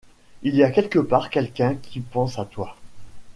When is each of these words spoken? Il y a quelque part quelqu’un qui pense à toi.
Il 0.41 0.55
y 0.55 0.63
a 0.63 0.71
quelque 0.71 0.97
part 0.97 1.29
quelqu’un 1.29 1.75
qui 1.75 1.99
pense 1.99 2.39
à 2.39 2.45
toi. 2.45 2.75